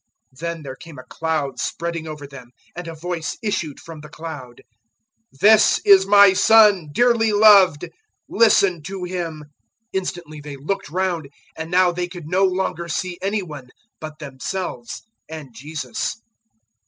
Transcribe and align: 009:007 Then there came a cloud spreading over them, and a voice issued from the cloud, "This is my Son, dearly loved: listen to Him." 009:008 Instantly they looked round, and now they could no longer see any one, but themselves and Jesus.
009:007 0.33 0.39
Then 0.39 0.63
there 0.63 0.75
came 0.75 0.97
a 0.97 1.03
cloud 1.03 1.59
spreading 1.59 2.07
over 2.07 2.25
them, 2.25 2.49
and 2.75 2.87
a 2.87 2.95
voice 2.95 3.37
issued 3.43 3.79
from 3.79 4.01
the 4.01 4.09
cloud, 4.09 4.63
"This 5.31 5.79
is 5.85 6.07
my 6.07 6.33
Son, 6.33 6.89
dearly 6.91 7.31
loved: 7.31 7.87
listen 8.27 8.81
to 8.81 9.03
Him." 9.03 9.43
009:008 9.93 9.93
Instantly 9.93 10.41
they 10.41 10.55
looked 10.57 10.89
round, 10.89 11.29
and 11.55 11.69
now 11.69 11.91
they 11.91 12.07
could 12.07 12.25
no 12.25 12.43
longer 12.45 12.87
see 12.87 13.19
any 13.21 13.43
one, 13.43 13.69
but 13.99 14.17
themselves 14.17 15.03
and 15.29 15.53
Jesus. 15.53 16.15